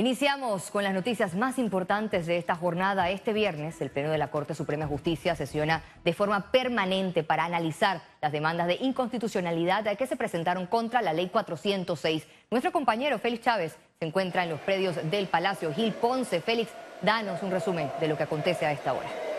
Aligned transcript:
Iniciamos 0.00 0.70
con 0.70 0.82
las 0.82 0.94
noticias 0.94 1.34
más 1.34 1.58
importantes 1.58 2.24
de 2.24 2.38
esta 2.38 2.56
jornada. 2.56 3.10
Este 3.10 3.34
viernes, 3.34 3.82
el 3.82 3.90
Pleno 3.90 4.10
de 4.10 4.16
la 4.16 4.30
Corte 4.30 4.54
Suprema 4.54 4.86
de 4.86 4.90
Justicia 4.90 5.36
sesiona 5.36 5.82
de 6.02 6.14
forma 6.14 6.50
permanente 6.50 7.22
para 7.22 7.44
analizar 7.44 8.00
las 8.22 8.32
demandas 8.32 8.66
de 8.66 8.78
inconstitucionalidad 8.80 9.84
que 9.98 10.06
se 10.06 10.16
presentaron 10.16 10.64
contra 10.64 11.02
la 11.02 11.12
Ley 11.12 11.28
406. 11.28 12.26
Nuestro 12.50 12.72
compañero 12.72 13.18
Félix 13.18 13.44
Chávez 13.44 13.76
se 13.98 14.06
encuentra 14.06 14.44
en 14.44 14.48
los 14.48 14.60
predios 14.60 14.96
del 15.10 15.26
Palacio 15.26 15.70
Gil 15.74 15.92
Ponce. 15.92 16.40
Félix, 16.40 16.70
danos 17.02 17.42
un 17.42 17.50
resumen 17.50 17.90
de 18.00 18.08
lo 18.08 18.16
que 18.16 18.22
acontece 18.22 18.64
a 18.64 18.72
esta 18.72 18.94
hora. 18.94 19.29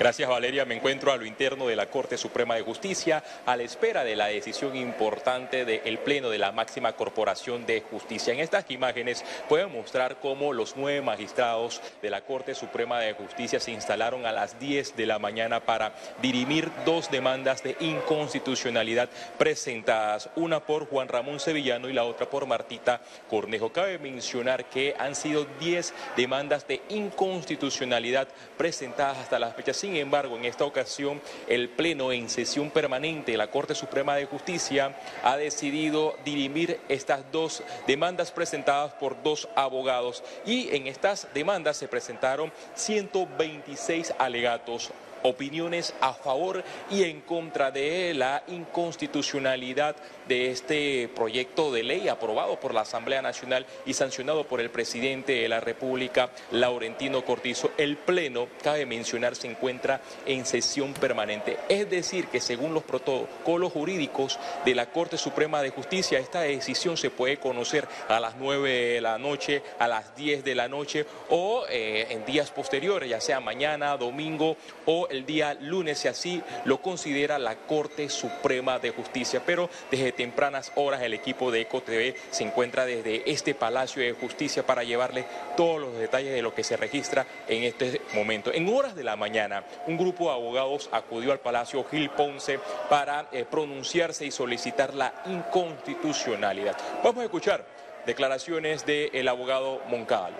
Gracias 0.00 0.30
Valeria, 0.30 0.64
me 0.64 0.76
encuentro 0.76 1.12
a 1.12 1.18
lo 1.18 1.26
interno 1.26 1.66
de 1.66 1.76
la 1.76 1.84
Corte 1.84 2.16
Suprema 2.16 2.54
de 2.54 2.62
Justicia 2.62 3.22
a 3.44 3.54
la 3.54 3.64
espera 3.64 4.02
de 4.02 4.16
la 4.16 4.28
decisión 4.28 4.74
importante 4.74 5.66
del 5.66 5.98
Pleno 5.98 6.30
de 6.30 6.38
la 6.38 6.52
máxima 6.52 6.94
corporación 6.94 7.66
de 7.66 7.82
justicia. 7.82 8.32
En 8.32 8.40
estas 8.40 8.64
imágenes 8.70 9.22
pueden 9.46 9.70
mostrar 9.70 10.16
cómo 10.18 10.54
los 10.54 10.74
nueve 10.74 11.02
magistrados 11.02 11.82
de 12.00 12.08
la 12.08 12.22
Corte 12.22 12.54
Suprema 12.54 12.98
de 12.98 13.12
Justicia 13.12 13.60
se 13.60 13.72
instalaron 13.72 14.24
a 14.24 14.32
las 14.32 14.58
10 14.58 14.96
de 14.96 15.04
la 15.04 15.18
mañana 15.18 15.60
para 15.60 15.92
dirimir 16.22 16.70
dos 16.86 17.10
demandas 17.10 17.62
de 17.62 17.76
inconstitucionalidad 17.80 19.10
presentadas, 19.36 20.30
una 20.34 20.60
por 20.60 20.88
Juan 20.88 21.08
Ramón 21.08 21.40
Sevillano 21.40 21.90
y 21.90 21.92
la 21.92 22.04
otra 22.04 22.30
por 22.30 22.46
Martita 22.46 23.02
Cornejo. 23.28 23.70
Cabe 23.70 23.98
mencionar 23.98 24.64
que 24.64 24.96
han 24.98 25.14
sido 25.14 25.46
10 25.60 25.92
demandas 26.16 26.66
de 26.66 26.80
inconstitucionalidad 26.88 28.28
presentadas 28.56 29.18
hasta 29.18 29.38
las 29.38 29.54
fechas 29.54 29.76
sin 29.90 29.96
embargo, 29.96 30.36
en 30.36 30.44
esta 30.44 30.64
ocasión, 30.64 31.20
el 31.48 31.68
Pleno 31.68 32.12
en 32.12 32.30
sesión 32.30 32.70
permanente 32.70 33.32
de 33.32 33.38
la 33.38 33.50
Corte 33.50 33.74
Suprema 33.74 34.14
de 34.14 34.24
Justicia 34.24 34.94
ha 35.24 35.36
decidido 35.36 36.14
dirimir 36.24 36.78
estas 36.88 37.24
dos 37.32 37.64
demandas 37.88 38.30
presentadas 38.30 38.92
por 38.92 39.20
dos 39.24 39.48
abogados. 39.56 40.22
Y 40.46 40.72
en 40.76 40.86
estas 40.86 41.26
demandas 41.34 41.76
se 41.76 41.88
presentaron 41.88 42.52
126 42.76 44.14
alegatos 44.16 44.92
opiniones 45.22 45.94
a 46.00 46.12
favor 46.12 46.62
y 46.90 47.04
en 47.04 47.20
contra 47.20 47.70
de 47.70 48.14
la 48.14 48.42
inconstitucionalidad 48.48 49.96
de 50.28 50.50
este 50.50 51.08
proyecto 51.14 51.72
de 51.72 51.82
ley 51.82 52.08
aprobado 52.08 52.60
por 52.60 52.72
la 52.72 52.82
Asamblea 52.82 53.20
Nacional 53.22 53.66
y 53.84 53.94
sancionado 53.94 54.44
por 54.44 54.60
el 54.60 54.70
presidente 54.70 55.32
de 55.32 55.48
la 55.48 55.60
República, 55.60 56.30
Laurentino 56.52 57.24
Cortizo. 57.24 57.70
El 57.76 57.96
Pleno, 57.96 58.48
cabe 58.62 58.86
mencionar, 58.86 59.34
se 59.34 59.48
encuentra 59.48 60.00
en 60.26 60.46
sesión 60.46 60.94
permanente. 60.94 61.58
Es 61.68 61.90
decir, 61.90 62.28
que 62.28 62.40
según 62.40 62.74
los 62.74 62.84
protocolos 62.84 63.72
jurídicos 63.72 64.38
de 64.64 64.74
la 64.74 64.86
Corte 64.86 65.18
Suprema 65.18 65.62
de 65.62 65.70
Justicia, 65.70 66.18
esta 66.18 66.42
decisión 66.42 66.96
se 66.96 67.10
puede 67.10 67.38
conocer 67.38 67.86
a 68.08 68.20
las 68.20 68.36
9 68.36 68.70
de 68.70 69.00
la 69.00 69.18
noche, 69.18 69.62
a 69.78 69.88
las 69.88 70.14
10 70.16 70.44
de 70.44 70.54
la 70.54 70.68
noche 70.68 71.06
o 71.28 71.64
eh, 71.68 72.06
en 72.10 72.24
días 72.24 72.50
posteriores, 72.50 73.08
ya 73.10 73.20
sea 73.20 73.40
mañana, 73.40 73.96
domingo 73.96 74.56
o 74.86 75.08
el 75.10 75.26
día 75.26 75.54
lunes, 75.54 75.98
si 75.98 76.08
así 76.08 76.42
lo 76.64 76.80
considera 76.80 77.38
la 77.38 77.56
Corte 77.56 78.08
Suprema 78.08 78.78
de 78.78 78.90
Justicia. 78.90 79.42
Pero 79.44 79.70
desde 79.90 80.12
tempranas 80.12 80.72
horas 80.74 81.02
el 81.02 81.14
equipo 81.14 81.50
de 81.50 81.62
EcoTV 81.62 82.14
se 82.30 82.44
encuentra 82.44 82.86
desde 82.86 83.30
este 83.30 83.54
Palacio 83.54 84.02
de 84.02 84.12
Justicia 84.12 84.64
para 84.64 84.84
llevarle 84.84 85.24
todos 85.56 85.80
los 85.80 85.96
detalles 85.96 86.32
de 86.32 86.42
lo 86.42 86.54
que 86.54 86.64
se 86.64 86.76
registra 86.76 87.26
en 87.48 87.64
este 87.64 88.00
momento. 88.14 88.52
En 88.52 88.68
horas 88.68 88.94
de 88.94 89.04
la 89.04 89.16
mañana, 89.16 89.64
un 89.86 89.96
grupo 89.96 90.24
de 90.24 90.34
abogados 90.34 90.88
acudió 90.92 91.32
al 91.32 91.40
Palacio 91.40 91.84
Gil 91.84 92.10
Ponce 92.10 92.58
para 92.88 93.28
eh, 93.32 93.44
pronunciarse 93.50 94.26
y 94.26 94.30
solicitar 94.30 94.94
la 94.94 95.22
inconstitucionalidad. 95.26 96.76
Vamos 97.02 97.22
a 97.22 97.24
escuchar 97.24 97.64
declaraciones 98.06 98.86
del 98.86 99.28
abogado 99.28 99.80
Moncada. 99.88 100.30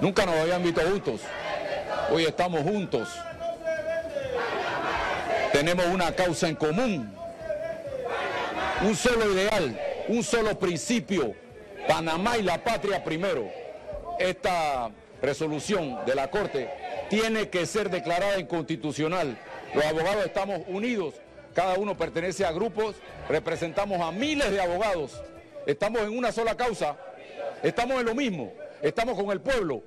Nunca 0.00 0.26
nos 0.26 0.36
habían 0.36 0.62
visto 0.62 0.80
juntos. 0.82 1.20
Hoy 2.14 2.26
estamos 2.26 2.60
juntos. 2.60 3.08
Tenemos 5.50 5.86
una 5.86 6.14
causa 6.14 6.46
en 6.46 6.56
común, 6.56 7.10
un 8.82 8.94
solo 8.94 9.32
ideal, 9.32 9.80
un 10.08 10.22
solo 10.22 10.58
principio, 10.58 11.34
Panamá 11.88 12.36
y 12.36 12.42
la 12.42 12.62
patria 12.62 13.02
primero. 13.02 13.50
Esta 14.18 14.90
resolución 15.22 16.04
de 16.04 16.14
la 16.14 16.28
Corte 16.30 16.68
tiene 17.08 17.48
que 17.48 17.64
ser 17.64 17.88
declarada 17.88 18.38
inconstitucional. 18.38 19.38
Los 19.74 19.82
abogados 19.86 20.26
estamos 20.26 20.60
unidos, 20.68 21.14
cada 21.54 21.76
uno 21.76 21.96
pertenece 21.96 22.44
a 22.44 22.52
grupos, 22.52 22.96
representamos 23.30 24.02
a 24.02 24.12
miles 24.12 24.50
de 24.50 24.60
abogados, 24.60 25.22
estamos 25.64 26.02
en 26.02 26.18
una 26.18 26.30
sola 26.30 26.58
causa, 26.58 26.94
estamos 27.62 28.00
en 28.00 28.04
lo 28.04 28.14
mismo, 28.14 28.52
estamos 28.82 29.18
con 29.18 29.30
el 29.30 29.40
pueblo. 29.40 29.82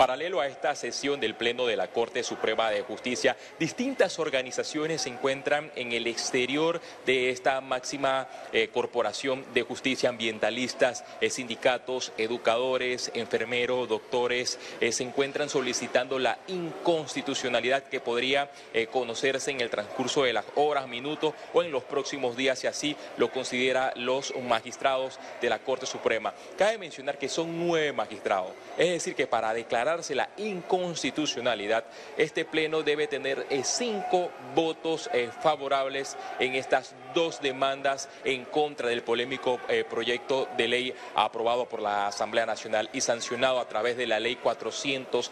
Paralelo 0.00 0.40
a 0.40 0.46
esta 0.46 0.74
sesión 0.76 1.20
del 1.20 1.34
Pleno 1.34 1.66
de 1.66 1.76
la 1.76 1.88
Corte 1.88 2.22
Suprema 2.22 2.70
de 2.70 2.80
Justicia, 2.80 3.36
distintas 3.58 4.18
organizaciones 4.18 5.02
se 5.02 5.10
encuentran 5.10 5.70
en 5.76 5.92
el 5.92 6.06
exterior 6.06 6.80
de 7.04 7.28
esta 7.28 7.60
máxima 7.60 8.26
eh, 8.54 8.68
corporación 8.68 9.44
de 9.52 9.60
justicia, 9.60 10.08
ambientalistas, 10.08 11.04
eh, 11.20 11.28
sindicatos, 11.28 12.14
educadores, 12.16 13.10
enfermeros, 13.12 13.90
doctores, 13.90 14.58
eh, 14.80 14.90
se 14.90 15.02
encuentran 15.02 15.50
solicitando 15.50 16.18
la 16.18 16.38
inconstitucionalidad 16.48 17.82
que 17.82 18.00
podría 18.00 18.50
conocerse 18.92 19.50
en 19.50 19.60
el 19.60 19.68
transcurso 19.68 20.22
de 20.22 20.32
las 20.32 20.46
horas, 20.54 20.88
minutos 20.88 21.34
o 21.52 21.62
en 21.62 21.70
los 21.70 21.82
próximos 21.82 22.38
días, 22.38 22.58
si 22.58 22.66
así 22.66 22.96
lo 23.18 23.30
considera 23.30 23.92
los 23.96 24.32
magistrados 24.48 25.18
de 25.42 25.50
la 25.50 25.58
Corte 25.58 25.84
Suprema. 25.84 26.32
Cabe 26.56 26.78
mencionar 26.78 27.18
que 27.18 27.28
son 27.28 27.58
nueve 27.58 27.92
magistrados, 27.92 28.52
es 28.78 28.88
decir, 28.88 29.14
que 29.14 29.26
para 29.26 29.52
declarar 29.52 29.89
la 29.90 30.28
inconstitucionalidad, 30.36 31.84
este 32.16 32.44
pleno 32.44 32.84
debe 32.84 33.08
tener 33.08 33.44
eh, 33.50 33.62
cinco 33.64 34.30
votos 34.54 35.10
eh, 35.12 35.30
favorables 35.40 36.16
en 36.38 36.54
estas 36.54 36.94
dos 37.12 37.40
demandas 37.40 38.08
en 38.22 38.44
contra 38.44 38.88
del 38.88 39.02
polémico 39.02 39.58
eh, 39.68 39.84
proyecto 39.88 40.48
de 40.56 40.68
ley 40.68 40.94
aprobado 41.16 41.68
por 41.68 41.82
la 41.82 42.06
Asamblea 42.06 42.46
Nacional 42.46 42.88
y 42.92 43.00
sancionado 43.00 43.58
a 43.58 43.68
través 43.68 43.96
de 43.96 44.06
la 44.06 44.20
ley 44.20 44.36
400 44.36 45.30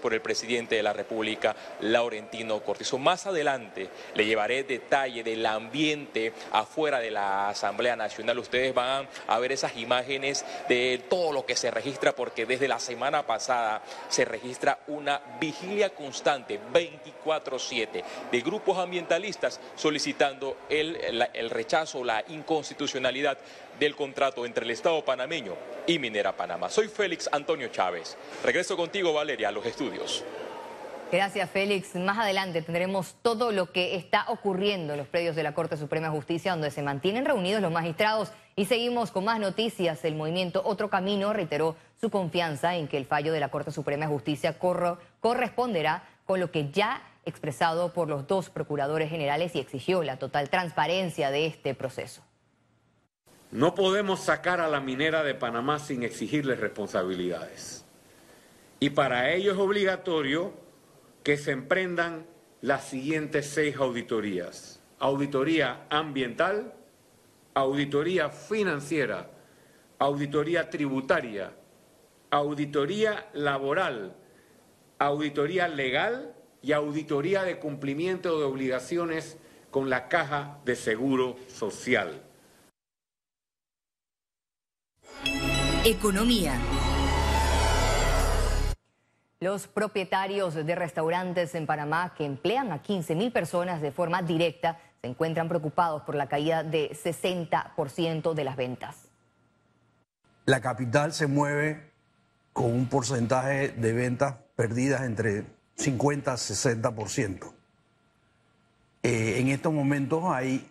por 0.00 0.14
el 0.14 0.22
presidente 0.22 0.74
de 0.74 0.82
la 0.82 0.94
República, 0.94 1.54
Laurentino 1.80 2.62
Cortizo. 2.62 2.98
Más 2.98 3.26
adelante 3.26 3.90
le 4.14 4.24
llevaré 4.24 4.64
detalle 4.64 5.22
del 5.22 5.44
ambiente 5.44 6.32
afuera 6.50 6.98
de 6.98 7.10
la 7.10 7.50
Asamblea 7.50 7.94
Nacional. 7.94 8.38
Ustedes 8.38 8.72
van 8.72 9.06
a 9.26 9.38
ver 9.38 9.52
esas 9.52 9.76
imágenes 9.76 10.46
de 10.68 11.02
todo 11.10 11.32
lo 11.32 11.44
que 11.44 11.56
se 11.56 11.70
registra 11.70 12.14
porque 12.14 12.46
desde 12.46 12.68
la 12.68 12.78
semana 12.78 13.26
pasada 13.26 13.81
se 14.08 14.24
registra 14.24 14.80
una 14.88 15.20
vigilia 15.40 15.90
constante 15.90 16.60
24/7 16.72 18.04
de 18.30 18.40
grupos 18.40 18.78
ambientalistas 18.78 19.60
solicitando 19.76 20.56
el, 20.68 21.28
el 21.32 21.50
rechazo, 21.50 22.04
la 22.04 22.24
inconstitucionalidad 22.28 23.38
del 23.78 23.96
contrato 23.96 24.46
entre 24.46 24.64
el 24.64 24.70
Estado 24.70 25.04
panameño 25.04 25.54
y 25.86 25.98
Minera 25.98 26.36
Panamá. 26.36 26.70
Soy 26.70 26.88
Félix 26.88 27.28
Antonio 27.32 27.68
Chávez. 27.68 28.16
Regreso 28.44 28.76
contigo, 28.76 29.12
Valeria, 29.12 29.48
a 29.48 29.52
los 29.52 29.66
estudios. 29.66 30.24
Gracias, 31.12 31.50
Félix. 31.50 31.94
Más 31.94 32.16
adelante 32.16 32.62
tendremos 32.62 33.16
todo 33.20 33.52
lo 33.52 33.70
que 33.70 33.96
está 33.96 34.24
ocurriendo 34.28 34.94
en 34.94 34.98
los 34.98 35.06
predios 35.06 35.36
de 35.36 35.42
la 35.42 35.52
Corte 35.52 35.76
Suprema 35.76 36.06
de 36.06 36.14
Justicia, 36.14 36.52
donde 36.52 36.70
se 36.70 36.80
mantienen 36.80 37.26
reunidos 37.26 37.60
los 37.60 37.70
magistrados. 37.70 38.32
Y 38.56 38.64
seguimos 38.64 39.10
con 39.10 39.26
más 39.26 39.38
noticias. 39.38 40.06
El 40.06 40.14
movimiento 40.14 40.62
Otro 40.64 40.88
Camino 40.88 41.34
reiteró 41.34 41.76
su 42.00 42.08
confianza 42.08 42.76
en 42.76 42.88
que 42.88 42.96
el 42.96 43.04
fallo 43.04 43.30
de 43.30 43.40
la 43.40 43.50
Corte 43.50 43.70
Suprema 43.72 44.06
de 44.06 44.10
Justicia 44.12 44.58
corresponderá 45.20 46.08
con 46.24 46.40
lo 46.40 46.50
que 46.50 46.70
ya 46.70 47.02
expresado 47.26 47.92
por 47.92 48.08
los 48.08 48.26
dos 48.26 48.48
procuradores 48.48 49.10
generales 49.10 49.54
y 49.54 49.58
exigió 49.58 50.02
la 50.02 50.16
total 50.16 50.48
transparencia 50.48 51.30
de 51.30 51.44
este 51.44 51.74
proceso. 51.74 52.22
No 53.50 53.74
podemos 53.74 54.20
sacar 54.20 54.62
a 54.62 54.68
la 54.68 54.80
minera 54.80 55.22
de 55.22 55.34
Panamá 55.34 55.78
sin 55.78 56.04
exigirles 56.04 56.58
responsabilidades. 56.58 57.84
Y 58.80 58.88
para 58.88 59.30
ello 59.30 59.52
es 59.52 59.58
obligatorio 59.58 60.71
que 61.22 61.36
se 61.36 61.52
emprendan 61.52 62.26
las 62.60 62.88
siguientes 62.88 63.46
seis 63.46 63.76
auditorías. 63.76 64.80
Auditoría 64.98 65.86
ambiental, 65.90 66.74
auditoría 67.54 68.30
financiera, 68.30 69.30
auditoría 69.98 70.70
tributaria, 70.70 71.52
auditoría 72.30 73.28
laboral, 73.34 74.16
auditoría 74.98 75.68
legal 75.68 76.34
y 76.62 76.72
auditoría 76.72 77.42
de 77.42 77.58
cumplimiento 77.58 78.38
de 78.38 78.44
obligaciones 78.44 79.36
con 79.70 79.90
la 79.90 80.08
caja 80.08 80.60
de 80.64 80.76
seguro 80.76 81.36
social. 81.48 82.22
Economía. 85.84 86.60
Los 89.42 89.66
propietarios 89.66 90.54
de 90.54 90.74
restaurantes 90.76 91.56
en 91.56 91.66
Panamá 91.66 92.14
que 92.16 92.24
emplean 92.24 92.70
a 92.70 92.80
15 92.80 93.16
mil 93.16 93.32
personas 93.32 93.82
de 93.82 93.90
forma 93.90 94.22
directa 94.22 94.78
se 95.00 95.08
encuentran 95.08 95.48
preocupados 95.48 96.02
por 96.02 96.14
la 96.14 96.28
caída 96.28 96.62
de 96.62 96.92
60% 96.92 98.34
de 98.34 98.44
las 98.44 98.54
ventas. 98.54 99.08
La 100.44 100.60
capital 100.60 101.12
se 101.12 101.26
mueve 101.26 101.90
con 102.52 102.66
un 102.66 102.86
porcentaje 102.86 103.70
de 103.70 103.92
ventas 103.92 104.36
perdidas 104.54 105.02
entre 105.02 105.44
50 105.74 106.34
y 106.34 106.36
60%. 106.36 107.52
Eh, 109.02 109.40
en 109.40 109.48
estos 109.48 109.72
momentos 109.72 110.22
hay 110.28 110.70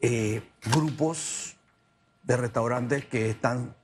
eh, 0.00 0.42
grupos 0.72 1.56
de 2.24 2.36
restaurantes 2.36 3.04
que 3.04 3.30
están 3.30 3.76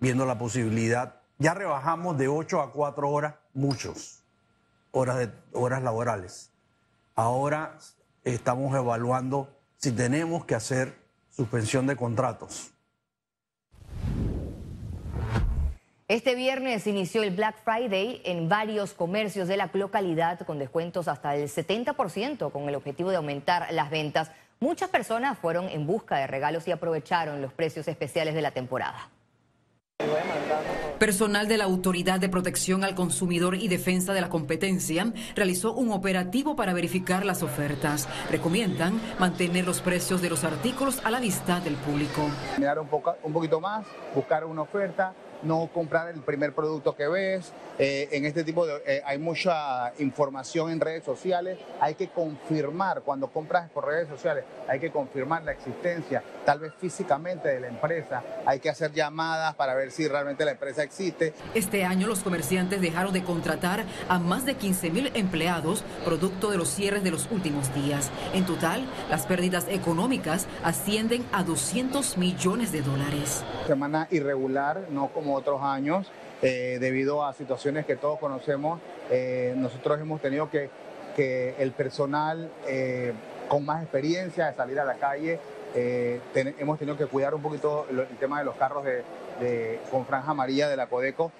viendo 0.00 0.24
la 0.24 0.38
posibilidad. 0.38 1.15
Ya 1.38 1.52
rebajamos 1.52 2.16
de 2.16 2.28
8 2.28 2.60
a 2.62 2.72
4 2.72 3.10
horas, 3.10 3.34
muchos, 3.52 4.22
horas, 4.90 5.18
de, 5.18 5.30
horas 5.52 5.82
laborales. 5.82 6.50
Ahora 7.14 7.76
estamos 8.24 8.74
evaluando 8.74 9.48
si 9.76 9.92
tenemos 9.92 10.46
que 10.46 10.54
hacer 10.54 10.96
suspensión 11.30 11.86
de 11.86 11.96
contratos. 11.96 12.70
Este 16.08 16.34
viernes 16.36 16.86
inició 16.86 17.22
el 17.22 17.34
Black 17.34 17.56
Friday 17.64 18.22
en 18.24 18.48
varios 18.48 18.94
comercios 18.94 19.48
de 19.48 19.56
la 19.56 19.68
localidad 19.72 20.40
con 20.46 20.58
descuentos 20.58 21.08
hasta 21.08 21.34
el 21.34 21.48
70% 21.48 22.52
con 22.52 22.68
el 22.68 22.76
objetivo 22.76 23.10
de 23.10 23.16
aumentar 23.16 23.66
las 23.72 23.90
ventas. 23.90 24.30
Muchas 24.60 24.88
personas 24.88 25.36
fueron 25.36 25.68
en 25.68 25.86
busca 25.86 26.16
de 26.16 26.28
regalos 26.28 26.66
y 26.68 26.72
aprovecharon 26.72 27.42
los 27.42 27.52
precios 27.52 27.88
especiales 27.88 28.34
de 28.34 28.40
la 28.40 28.52
temporada. 28.52 29.10
Personal 30.98 31.46
de 31.46 31.58
la 31.58 31.64
Autoridad 31.64 32.20
de 32.20 32.30
Protección 32.30 32.82
al 32.82 32.94
Consumidor 32.94 33.54
y 33.54 33.68
Defensa 33.68 34.14
de 34.14 34.22
la 34.22 34.30
Competencia 34.30 35.12
realizó 35.34 35.74
un 35.74 35.92
operativo 35.92 36.56
para 36.56 36.72
verificar 36.72 37.24
las 37.26 37.42
ofertas. 37.42 38.08
Recomiendan 38.30 38.98
mantener 39.18 39.66
los 39.66 39.82
precios 39.82 40.22
de 40.22 40.30
los 40.30 40.42
artículos 40.44 41.04
a 41.04 41.10
la 41.10 41.20
vista 41.20 41.60
del 41.60 41.74
público. 41.74 42.22
Mirar 42.56 42.78
un, 42.78 42.88
poco, 42.88 43.14
un 43.22 43.32
poquito 43.32 43.60
más, 43.60 43.86
buscar 44.14 44.46
una 44.46 44.62
oferta 44.62 45.12
no 45.42 45.68
comprar 45.72 46.08
el 46.08 46.20
primer 46.20 46.54
producto 46.54 46.94
que 46.94 47.08
ves. 47.08 47.52
Eh, 47.78 48.08
en 48.12 48.24
este 48.24 48.44
tipo 48.44 48.66
de... 48.66 48.82
Eh, 48.86 49.02
hay 49.04 49.18
mucha 49.18 49.92
información 49.98 50.70
en 50.70 50.80
redes 50.80 51.04
sociales. 51.04 51.58
Hay 51.80 51.94
que 51.94 52.08
confirmar, 52.08 53.02
cuando 53.02 53.28
compras 53.28 53.70
por 53.70 53.86
redes 53.86 54.08
sociales, 54.08 54.44
hay 54.68 54.80
que 54.80 54.90
confirmar 54.90 55.42
la 55.44 55.52
existencia, 55.52 56.22
tal 56.44 56.60
vez 56.60 56.72
físicamente, 56.78 57.48
de 57.48 57.60
la 57.60 57.68
empresa. 57.68 58.22
Hay 58.44 58.60
que 58.60 58.70
hacer 58.70 58.92
llamadas 58.92 59.54
para 59.54 59.74
ver 59.74 59.90
si 59.90 60.08
realmente 60.08 60.44
la 60.44 60.52
empresa 60.52 60.82
existe. 60.82 61.34
Este 61.54 61.84
año 61.84 62.06
los 62.06 62.20
comerciantes 62.20 62.80
dejaron 62.80 63.12
de 63.12 63.22
contratar 63.22 63.84
a 64.08 64.18
más 64.18 64.44
de 64.46 64.54
15 64.54 64.90
mil 64.90 65.10
empleados 65.14 65.84
producto 66.04 66.50
de 66.50 66.58
los 66.58 66.68
cierres 66.68 67.02
de 67.02 67.10
los 67.10 67.30
últimos 67.30 67.74
días. 67.74 68.10
En 68.32 68.46
total, 68.46 68.86
las 69.10 69.26
pérdidas 69.26 69.66
económicas 69.68 70.46
ascienden 70.64 71.24
a 71.32 71.42
200 71.42 72.16
millones 72.18 72.72
de 72.72 72.82
dólares. 72.82 73.44
Semana 73.66 74.08
irregular, 74.10 74.86
no 74.90 75.08
como 75.08 75.25
otros 75.34 75.62
años, 75.62 76.10
eh, 76.42 76.78
debido 76.80 77.24
a 77.24 77.32
situaciones 77.32 77.86
que 77.86 77.96
todos 77.96 78.18
conocemos. 78.18 78.80
Eh, 79.10 79.54
nosotros 79.56 80.00
hemos 80.00 80.20
tenido 80.20 80.50
que, 80.50 80.70
que 81.14 81.54
el 81.58 81.72
personal 81.72 82.50
eh, 82.66 83.12
con 83.48 83.64
más 83.64 83.82
experiencia 83.82 84.46
de 84.46 84.54
salir 84.54 84.78
a 84.80 84.84
la 84.84 84.94
calle, 84.94 85.38
hemos 85.74 86.78
tenido 86.78 86.96
que 86.96 87.04
cuidar 87.04 87.34
un 87.34 87.42
poquito 87.42 87.86
el, 87.90 88.06
tema 88.18 88.38
de 88.38 88.46
los 88.46 88.56
carros 88.56 88.82
de, 88.84 89.78
con 89.90 90.06
franja 90.06 90.30
amarilla 90.30 90.68
de 90.68 90.76
la 90.76 90.86
Codeco 90.86 91.30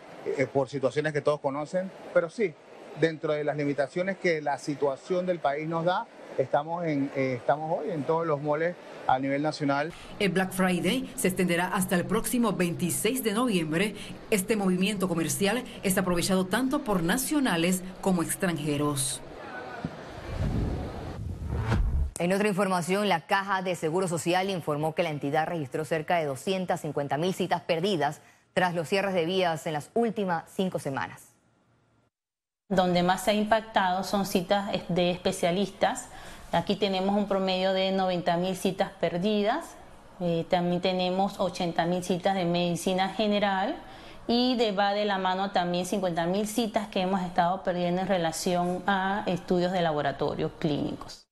por 0.53 0.69
situaciones 0.69 1.15
que 1.15 1.23
todos 1.23 1.41
conocen, 1.41 1.91
pero 2.13 2.29
sí, 2.29 2.53
dentro 3.01 3.33
de 3.33 3.45
las 3.45 3.57
limitaciones 3.57 4.19
que 4.19 4.43
la 4.43 4.59
situación 4.59 5.25
del 5.25 5.39
país 5.39 5.67
nos 5.67 5.87
da, 5.87 6.07
estamos, 6.39 6.85
en, 6.85 7.11
estamos 7.15 7.79
hoy 7.79 7.91
en 7.91 8.05
todos 8.05 8.27
los 8.27 8.41
moles 8.41 8.75
a 9.07 9.19
nivel 9.19 9.43
nacional. 9.43 9.93
El 10.19 10.31
Black 10.31 10.53
Friday 10.53 11.11
se 11.17 11.29
extenderá 11.29 11.69
hasta 11.69 11.97
el 11.97 12.05
próximo 12.05 12.53
26 12.53 13.23
de 13.23 13.33
noviembre. 13.33 13.95
Este 14.31 14.57
movimiento 14.57 15.09
comercial 15.09 15.65
es 15.83 15.97
aprovechado 15.99 16.47
tanto 16.47 16.85
por 16.85 17.03
nacionales 17.03 17.83
como 18.01 18.23
extranjeros. 18.23 19.21
En 22.19 22.33
otra 22.33 22.49
información, 22.49 23.11
la 23.11 23.27
Caja 23.27 23.61
de 23.61 23.75
Seguro 23.75 24.09
Social 24.09 24.49
informó 24.49 24.95
que 24.95 25.03
la 25.03 25.11
entidad 25.11 25.47
registró 25.47 25.85
cerca 25.85 26.17
de 26.17 26.25
250 26.25 27.19
mil 27.19 27.35
citas 27.35 27.61
perdidas 27.61 28.23
tras 28.55 28.75
los 28.75 28.89
cierres 28.89 29.13
de 29.13 29.27
vías 29.27 29.67
en 29.67 29.75
las 29.75 29.91
últimas 29.93 30.45
cinco 30.49 30.79
semanas. 30.79 31.36
Donde 32.69 33.03
más 33.03 33.25
se 33.25 33.31
ha 33.31 33.35
impactado 33.35 34.03
son 34.03 34.27
citas 34.27 34.71
de 34.89 35.11
especialistas 35.11 36.09
Aquí 36.53 36.77
tenemos 36.77 37.17
un 37.17 37.27
promedio 37.27 37.73
de 37.73 37.91
90 37.91 38.37
mil 38.37 38.57
citas 38.57 38.91
perdidas, 39.01 39.75
eh, 40.21 40.47
también 40.49 40.81
tenemos 40.81 41.41
80 41.41 41.85
mil 41.87 42.05
citas 42.05 42.35
de 42.35 42.45
medicina 42.45 43.09
general 43.11 43.77
y 44.29 44.57
de, 44.57 44.73
va 44.73 44.95
de 44.95 45.05
la 45.05 45.19
mano 45.19 45.51
también 45.51 45.87
50 45.87 46.27
mil 46.27 46.47
citas 46.47 46.89
que 46.89 47.01
hemos 47.01 47.21
estado 47.23 47.63
perdiendo 47.63 48.01
en 48.01 48.09
relación 48.09 48.83
a 48.87 49.25
estudios 49.27 49.73
de 49.73 49.83
laboratorio 49.83 50.53
clínicos. 50.59 51.27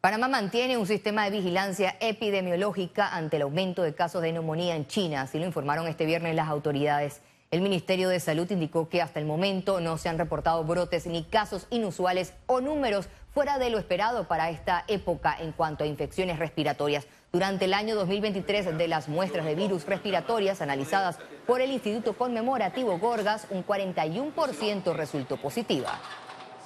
Panamá 0.00 0.28
mantiene 0.28 0.76
un 0.76 0.86
sistema 0.86 1.24
de 1.24 1.30
vigilancia 1.30 1.96
epidemiológica 1.98 3.14
ante 3.14 3.36
el 3.36 3.42
aumento 3.42 3.82
de 3.82 3.94
casos 3.94 4.22
de 4.22 4.32
neumonía 4.32 4.76
en 4.76 4.86
China, 4.86 5.22
así 5.22 5.38
lo 5.38 5.46
informaron 5.46 5.88
este 5.88 6.06
viernes 6.06 6.36
las 6.36 6.48
autoridades. 6.48 7.20
El 7.54 7.60
Ministerio 7.60 8.08
de 8.08 8.18
Salud 8.18 8.50
indicó 8.50 8.88
que 8.88 9.00
hasta 9.00 9.20
el 9.20 9.26
momento 9.26 9.78
no 9.78 9.96
se 9.96 10.08
han 10.08 10.18
reportado 10.18 10.64
brotes 10.64 11.06
ni 11.06 11.22
casos 11.22 11.68
inusuales 11.70 12.34
o 12.46 12.60
números 12.60 13.06
fuera 13.32 13.60
de 13.60 13.70
lo 13.70 13.78
esperado 13.78 14.26
para 14.26 14.50
esta 14.50 14.82
época 14.88 15.36
en 15.38 15.52
cuanto 15.52 15.84
a 15.84 15.86
infecciones 15.86 16.40
respiratorias. 16.40 17.06
Durante 17.30 17.66
el 17.66 17.74
año 17.74 17.94
2023, 17.94 18.76
de 18.76 18.88
las 18.88 19.08
muestras 19.08 19.46
de 19.46 19.54
virus 19.54 19.86
respiratorias 19.86 20.62
analizadas 20.62 21.18
por 21.46 21.60
el 21.60 21.70
Instituto 21.70 22.14
Conmemorativo 22.14 22.98
Gorgas, 22.98 23.46
un 23.50 23.64
41% 23.64 24.92
resultó 24.92 25.36
positiva. 25.36 26.00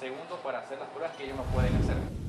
Segundo, 0.00 0.36
para 0.42 0.60
hacer 0.60 0.78
las 0.78 0.88
pruebas 0.88 1.14
que 1.18 1.24
ellos 1.24 1.36
no 1.36 1.42
pueden 1.52 1.76
hacer. 1.76 2.27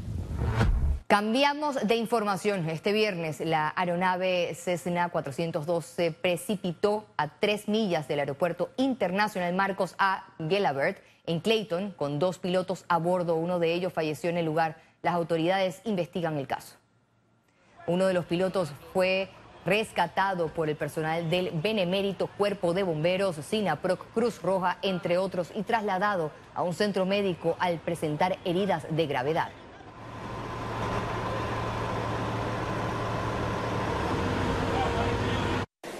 Cambiamos 1.10 1.88
de 1.88 1.96
información. 1.96 2.70
Este 2.70 2.94
viernes 2.94 3.40
la 3.40 3.74
aeronave 3.76 4.54
Cessna 4.54 5.10
402 5.10 5.84
se 5.84 6.12
precipitó 6.12 7.08
a 7.18 7.30
tres 7.30 7.68
millas 7.68 8.08
del 8.08 8.20
aeropuerto 8.20 8.70
internacional 8.78 9.56
Marcos 9.56 9.96
A. 9.98 10.28
Gelabert 10.38 11.00
en 11.26 11.40
Clayton 11.40 11.96
con 11.98 12.20
dos 12.20 12.38
pilotos 12.38 12.86
a 12.90 13.00
bordo. 13.00 13.34
Uno 13.38 13.58
de 13.58 13.74
ellos 13.74 13.92
falleció 13.92 14.30
en 14.30 14.38
el 14.38 14.46
lugar. 14.46 14.78
Las 15.02 15.16
autoridades 15.16 15.82
investigan 15.84 16.38
el 16.38 16.46
caso. 16.46 16.76
Uno 17.88 18.06
de 18.06 18.14
los 18.14 18.26
pilotos 18.26 18.72
fue 18.94 19.30
rescatado 19.66 20.50
por 20.50 20.70
el 20.70 20.76
personal 20.76 21.28
del 21.32 21.50
Benemérito 21.50 22.28
Cuerpo 22.38 22.76
de 22.76 22.84
Bomberos, 22.84 23.38
SINAPROC, 23.38 24.14
Cruz 24.14 24.44
Roja, 24.44 24.78
entre 24.84 25.18
otros, 25.18 25.52
y 25.56 25.64
trasladado 25.64 26.30
a 26.54 26.62
un 26.62 26.76
centro 26.76 27.08
médico 27.08 27.56
al 27.58 27.80
presentar 27.80 28.38
heridas 28.46 28.86
de 28.92 29.08
gravedad. 29.08 29.50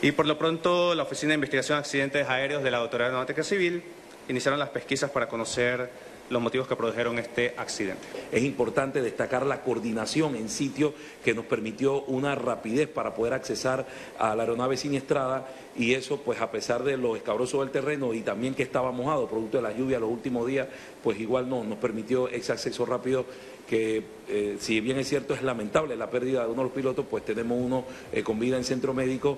Y 0.02 0.14
por 0.14 0.26
lo 0.26 0.38
pronto, 0.38 0.96
la 0.96 1.04
Oficina 1.04 1.32
de 1.32 1.36
Investigación 1.36 1.76
de 1.76 1.80
Accidentes 1.82 2.30
Aéreos 2.30 2.64
de 2.64 2.72
la 2.72 2.78
Autoridad 2.78 3.08
Aeronáutica 3.08 3.44
Civil 3.44 3.84
iniciaron 4.30 4.58
las 4.58 4.70
pesquisas 4.70 5.12
para 5.12 5.28
conocer 5.28 5.90
los 6.30 6.42
motivos 6.42 6.70
que 6.70 6.76
produjeron 6.78 7.20
este 7.20 7.54
accidente. 7.58 8.08
Es 8.32 8.44
importante 8.44 9.02
destacar 9.02 9.46
la 9.46 9.62
coordinación 9.62 10.38
en 10.38 10.48
sitio 10.48 10.94
que 11.26 11.34
nos 11.34 11.44
permitió 11.46 12.04
una 12.04 12.34
rapidez 12.36 12.88
para 12.88 13.14
poder 13.14 13.34
accesar 13.34 13.86
a 14.18 14.36
la 14.36 14.44
aeronave 14.44 14.78
siniestrada 14.78 15.50
y 15.76 15.96
eso 15.96 16.22
pues 16.22 16.40
a 16.40 16.50
pesar 16.50 16.84
de 16.84 16.96
lo 16.96 17.18
escabroso 17.18 17.60
del 17.60 17.72
terreno 17.72 18.14
y 18.14 18.22
también 18.22 18.54
que 18.54 18.64
estaba 18.64 18.92
mojado 18.94 19.28
producto 19.28 19.58
de 19.58 19.64
la 19.64 19.76
lluvia 19.76 20.00
los 20.00 20.12
últimos 20.12 20.48
días, 20.48 20.68
pues 21.04 21.20
igual 21.20 21.50
no 21.50 21.64
nos 21.66 21.80
permitió 21.80 22.30
ese 22.30 22.54
acceso 22.54 22.86
rápido 22.86 23.26
que 23.68 24.04
eh, 24.30 24.58
si 24.60 24.80
bien 24.80 24.98
es 24.98 25.10
cierto 25.10 25.34
es 25.34 25.42
lamentable 25.42 25.96
la 25.98 26.10
pérdida 26.10 26.44
de 26.44 26.52
uno 26.52 26.62
de 26.62 26.70
los 26.70 26.74
pilotos, 26.74 27.06
pues 27.10 27.26
tenemos 27.26 27.58
uno 27.60 27.84
eh, 28.14 28.24
con 28.24 28.40
vida 28.40 28.56
en 28.56 28.64
centro 28.64 28.94
médico. 28.94 29.38